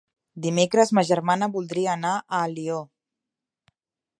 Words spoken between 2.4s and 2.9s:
Alió.